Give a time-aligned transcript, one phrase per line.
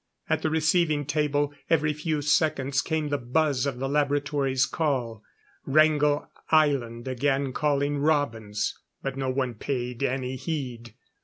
[0.27, 5.21] At the receiving table, every few seconds came the buzz of the laboratory's call.
[5.63, 10.95] Wrangel Island again calling Robins; but no one paid any heed.